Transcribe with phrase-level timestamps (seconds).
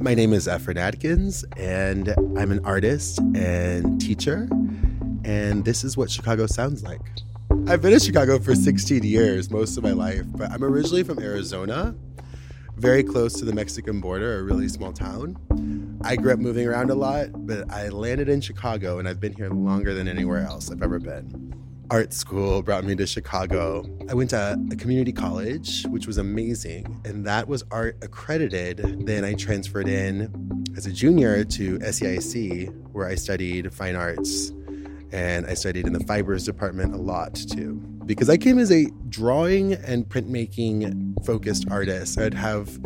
[0.00, 4.48] My name is Efren Adkins, and I'm an artist and teacher,
[5.24, 7.00] and this is what Chicago sounds like.
[7.66, 11.18] I've been in Chicago for 16 years, most of my life, but I'm originally from
[11.18, 11.96] Arizona,
[12.76, 15.36] very close to the Mexican border, a really small town.
[16.04, 19.32] I grew up moving around a lot, but I landed in Chicago, and I've been
[19.32, 21.58] here longer than anywhere else I've ever been
[21.90, 23.84] art school brought me to Chicago.
[24.10, 29.06] I went to a community college, which was amazing, and that was art accredited.
[29.06, 34.50] Then I transferred in as a junior to SAIC, where I studied fine arts,
[35.12, 37.76] and I studied in the fibers department a lot too.
[38.04, 42.78] Because I came as a drawing and printmaking focused artist, I'd have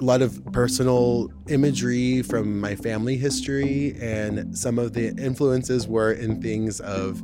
[0.00, 6.12] a lot of personal imagery from my family history, and some of the influences were
[6.12, 7.22] in things of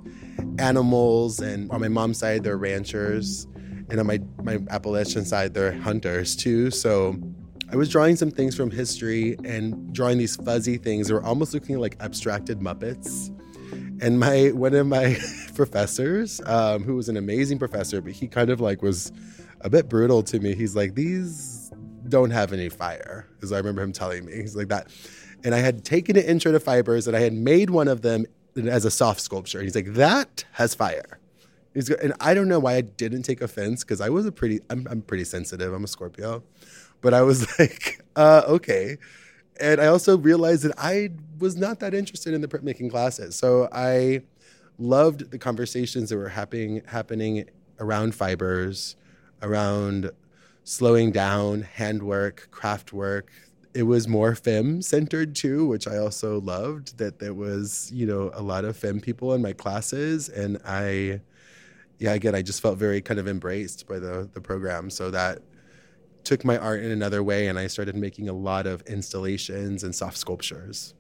[0.59, 1.41] animals.
[1.41, 3.47] And on my mom's side, they're ranchers,
[3.91, 6.71] and on my my Appalachian side, they're hunters too.
[6.71, 7.17] So
[7.73, 11.09] I was drawing some things from history and drawing these fuzzy things.
[11.09, 13.33] They were almost looking like abstracted Muppets.
[14.01, 15.17] And my one of my
[15.55, 19.13] professors, um, who was an amazing professor, but he kind of like was
[19.63, 20.55] a bit brutal to me.
[20.55, 21.73] He's like, these
[22.09, 24.35] don't have any fire, as I remember him telling me.
[24.37, 24.89] He's like that.
[25.45, 28.27] And I had taken an intro to fibers and I had made one of them
[28.57, 29.59] as a soft sculpture.
[29.59, 31.19] And he's like, that has fire.
[31.75, 34.61] He's and I don't know why I didn't take offense because I was a pretty,
[34.71, 35.73] I'm, I'm pretty sensitive.
[35.73, 36.43] I'm a Scorpio.
[37.03, 38.97] But I was like, uh, okay.
[39.61, 43.37] And I also realized that I was not that interested in the printmaking classes.
[43.37, 44.23] So I
[44.79, 47.49] loved the conversations that were happening happening
[47.79, 48.97] around fibers,
[49.43, 50.11] around
[50.65, 53.31] slowing down, handwork, craft work.
[53.77, 56.97] It was more femme centered too, which I also loved.
[56.99, 61.21] That there was, you know, a lot of femme people in my classes, and I,
[61.99, 64.89] yeah, again, I just felt very kind of embraced by the the program.
[64.89, 65.41] So that
[66.25, 69.95] took my art in another way, and I started making a lot of installations and
[69.95, 70.95] soft sculptures.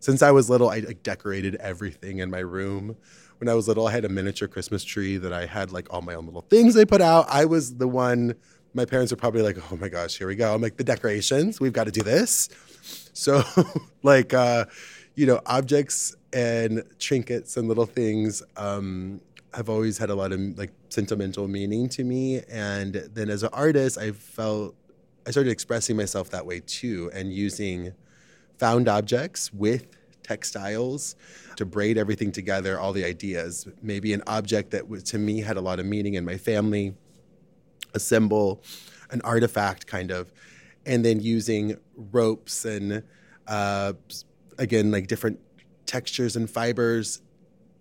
[0.00, 2.96] Since I was little, I like, decorated everything in my room
[3.42, 6.00] when I was little, I had a miniature Christmas tree that I had like all
[6.00, 7.26] my own little things they put out.
[7.28, 8.36] I was the one
[8.74, 10.54] my parents are probably like, oh my gosh, here we go.
[10.54, 12.48] I'm like, the decorations, we've got to do this.
[13.12, 13.42] So,
[14.02, 14.64] like, uh,
[15.14, 19.20] you know, objects and trinkets and little things um,
[19.52, 22.42] have always had a lot of like sentimental meaning to me.
[22.50, 24.74] And then as an artist, I felt
[25.26, 27.92] I started expressing myself that way too and using
[28.58, 29.86] found objects with
[30.22, 31.16] textiles
[31.56, 33.68] to braid everything together, all the ideas.
[33.82, 36.94] Maybe an object that to me had a lot of meaning in my family
[37.94, 38.62] a symbol,
[39.10, 40.32] an artifact kind of,
[40.86, 43.02] and then using ropes and
[43.46, 43.92] uh,
[44.58, 45.38] again like different
[45.86, 47.22] textures and fibers.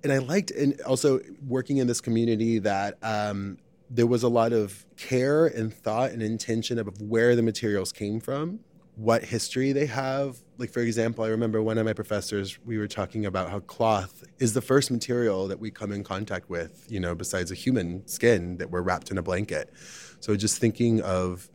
[0.03, 3.57] And I liked, and also working in this community that um,
[3.89, 8.19] there was a lot of care and thought and intention of where the materials came
[8.19, 8.59] from
[8.95, 10.37] what history they have.
[10.61, 14.23] Like, for example, I remember one of my professors, we were talking about how cloth
[14.37, 18.05] is the first material that we come in contact with, you know, besides a human
[18.07, 19.73] skin that we're wrapped in a blanket.
[20.19, 21.49] So just thinking of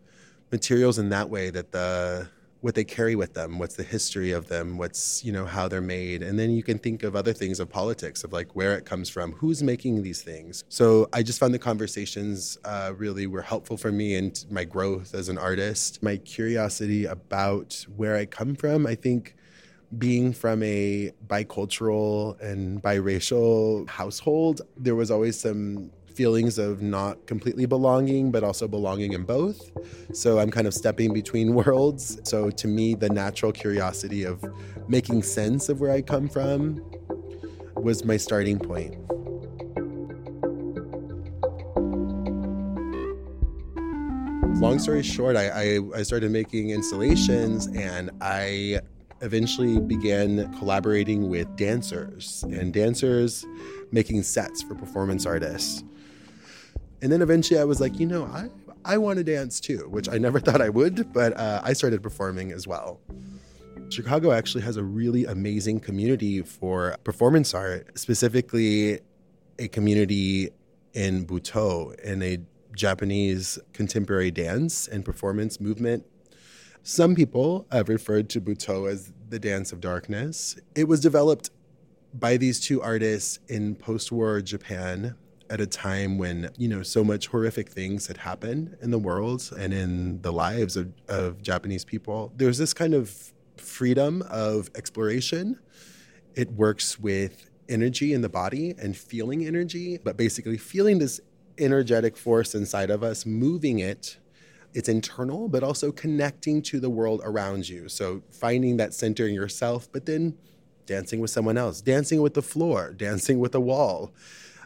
[0.51, 2.29] materials in that way that the
[2.61, 5.81] what they carry with them, what's the history of them, what's you know how they're
[5.81, 8.85] made, and then you can think of other things of politics of like where it
[8.85, 10.65] comes from, who's making these things.
[10.69, 15.15] So I just found the conversations uh, really were helpful for me and my growth
[15.15, 16.03] as an artist.
[16.03, 19.37] My curiosity about where I come from, I think
[19.99, 27.67] being from a bicultural and biracial household, there was always some feelings of not completely
[27.67, 29.71] belonging, but also belonging in both.
[30.15, 32.19] So I'm kind of stepping between worlds.
[32.25, 34.43] So to me, the natural curiosity of
[34.89, 36.83] making sense of where I come from
[37.77, 38.97] was my starting point.
[44.59, 48.81] Long story short, I, I, I started making installations and I
[49.21, 53.45] eventually began collaborating with dancers and dancers
[53.93, 55.85] making sets for performance artists.
[57.03, 58.49] And then eventually I was like, you know, I,
[58.85, 62.03] I want to dance too, which I never thought I would, but uh, I started
[62.03, 63.01] performing as well.
[63.89, 69.01] Chicago actually has a really amazing community for performance art, specifically
[69.59, 70.51] a community
[70.93, 72.39] in Butoh, in a
[72.75, 76.05] Japanese contemporary dance and performance movement.
[76.83, 80.57] Some people have referred to Butoh as the dance of darkness.
[80.75, 81.51] It was developed
[82.15, 85.17] by these two artists in post war Japan
[85.51, 89.51] at a time when you know so much horrific things had happened in the world
[89.59, 95.59] and in the lives of, of japanese people there's this kind of freedom of exploration
[96.35, 101.21] it works with energy in the body and feeling energy but basically feeling this
[101.59, 104.19] energetic force inside of us moving it
[104.77, 107.89] it's internal, but also connecting to the world around you.
[107.89, 110.37] So finding that center in yourself, but then
[110.85, 114.13] dancing with someone else, dancing with the floor, dancing with a wall.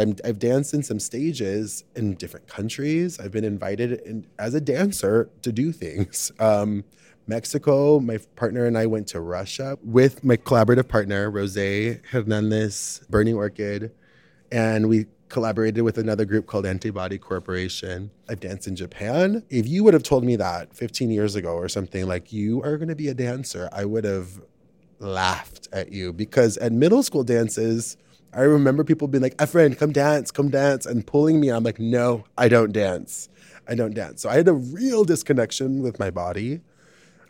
[0.00, 3.20] I have danced in some stages in different countries.
[3.20, 6.32] I've been invited in, as a dancer to do things.
[6.40, 6.84] Um,
[7.26, 11.54] Mexico, my partner and I went to Russia with my collaborative partner, Rose
[12.10, 13.92] Hernandez, Burning Orchid,
[14.50, 18.10] and we collaborated with another group called Antibody Corporation.
[18.28, 19.44] I've danced in Japan.
[19.48, 22.76] If you would have told me that 15 years ago or something, like you are
[22.78, 24.40] going to be a dancer, I would have
[24.98, 27.96] laughed at you because at middle school dances,
[28.32, 31.48] I remember people being like, Efren, come dance, come dance, and pulling me.
[31.50, 33.28] I'm like, no, I don't dance.
[33.66, 34.22] I don't dance.
[34.22, 36.60] So I had a real disconnection with my body.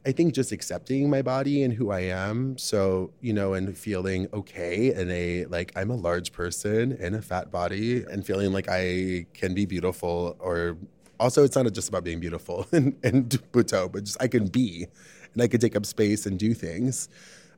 [0.06, 2.56] I think just accepting my body and who I am.
[2.58, 7.23] So, you know, and feeling okay in a like I'm a large person in a
[7.23, 10.79] fat body and feeling like I can be beautiful or
[11.19, 14.87] also it's not just about being beautiful and, and Butoh, but just I can be
[15.35, 17.08] and I can take up space and do things.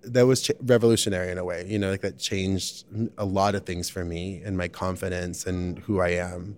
[0.04, 2.84] That was ch- revolutionary in a way, you know, like that changed
[3.18, 6.56] a lot of things for me and my confidence and who I am.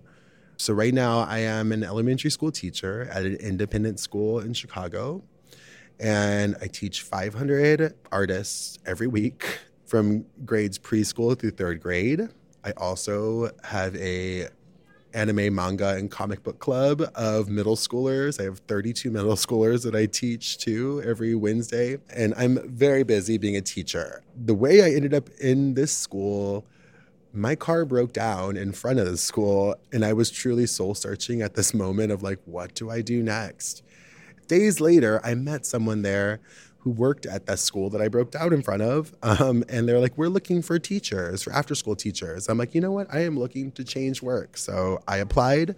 [0.57, 5.23] So right now I am an elementary school teacher at an independent school in Chicago
[5.99, 12.27] and I teach 500 artists every week from grades preschool through third grade.
[12.63, 14.49] I also have a
[15.15, 18.39] anime, manga, and comic book club of middle schoolers.
[18.39, 23.37] I have 32 middle schoolers that I teach to every Wednesday, and I'm very busy
[23.37, 24.21] being a teacher.
[24.45, 26.65] The way I ended up in this school,
[27.33, 31.41] my car broke down in front of the school, and I was truly soul searching
[31.41, 33.81] at this moment of like, what do I do next?
[34.47, 36.39] days later, I met someone there
[36.85, 39.13] who worked at the school that I broke out in front of.
[39.23, 42.47] Um, and they're like, we're looking for teachers, for after school teachers.
[42.47, 43.07] I'm like, you know what?
[43.11, 44.55] I am looking to change work.
[44.55, 45.75] So I applied.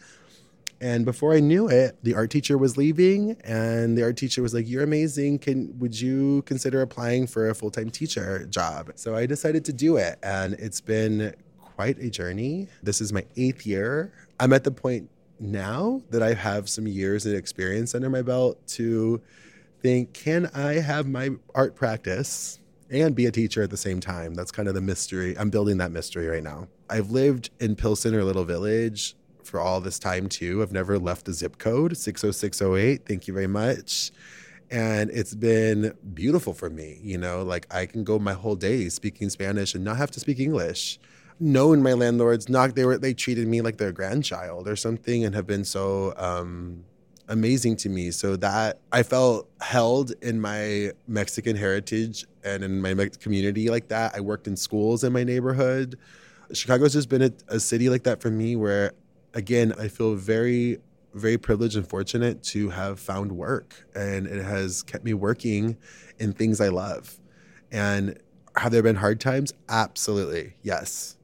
[0.81, 4.54] And before I knew it, the art teacher was leaving, and the art teacher was
[4.54, 5.39] like, "You're amazing.
[5.39, 9.74] Can would you consider applying for a full time teacher job?" So I decided to
[9.74, 12.68] do it, and it's been quite a journey.
[12.83, 14.13] This is my eighth year.
[14.39, 15.09] I'm at the point
[15.39, 19.19] now that I have some years and experience under my belt to
[19.81, 22.59] think, can I have my art practice
[22.89, 24.33] and be a teacher at the same time?
[24.33, 25.38] That's kind of the mystery.
[25.38, 26.68] I'm building that mystery right now.
[26.89, 30.62] I've lived in Pilsen or Little Village for all this time too.
[30.62, 33.06] I've never left the zip code 60608.
[33.06, 34.12] Thank you very much.
[34.69, 37.00] And it's been beautiful for me.
[37.01, 40.19] You know, like I can go my whole day speaking Spanish and not have to
[40.19, 41.00] speak English
[41.39, 45.35] known my landlords not they were they treated me like their grandchild or something and
[45.35, 46.83] have been so um,
[47.27, 48.12] amazing to me.
[48.12, 54.15] So that i felt held in my mexican heritage and in my community like that.
[54.15, 55.97] I worked in schools in my neighborhood.
[56.53, 58.94] Chicago's just been a, a city like that for me where
[59.33, 60.79] again i feel very
[61.18, 63.85] very privileged and fortunate to have found work.
[63.95, 65.77] And it has kept me working
[66.19, 67.19] in things i love.
[67.71, 68.18] And
[68.56, 69.53] have there been hard times?
[69.69, 71.18] Absolutely yes.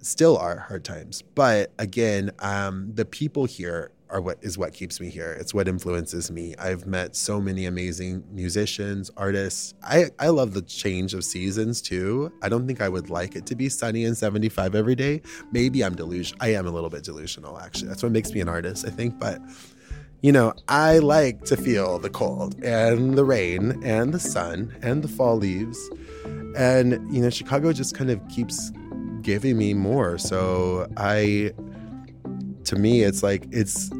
[0.00, 1.22] Still are hard times.
[1.34, 5.36] But again, um, the people here are what is what keeps me here.
[5.38, 6.54] It's what influences me.
[6.58, 9.74] I've met so many amazing musicians, artists.
[9.82, 12.32] I, I love the change of seasons too.
[12.42, 15.22] I don't think I would like it to be sunny and 75 every day.
[15.52, 16.42] Maybe I'm delusional.
[16.42, 17.88] I am a little bit delusional, actually.
[17.88, 19.18] That's what makes me an artist, I think.
[19.18, 19.40] But
[20.22, 25.02] you know, I like to feel the cold and the rain and the sun and
[25.02, 25.78] the fall leaves.
[26.56, 28.70] And, you know, Chicago just kind of keeps
[29.22, 30.18] giving me more.
[30.18, 31.52] So I,
[32.64, 33.90] to me, it's like, it's,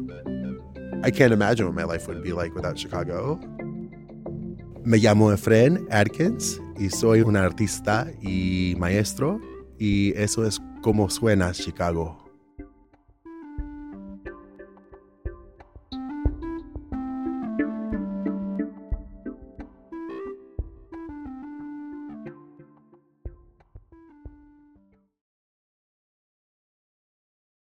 [1.03, 3.39] I can't imagine what my life would be like without Chicago.
[4.83, 9.39] Me llamo Efren Adkins y soy un artista y maestro
[9.79, 12.20] y eso es como suena Chicago.